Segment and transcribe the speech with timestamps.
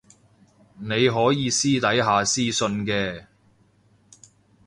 [0.79, 3.25] 你可以私底下私訊嘅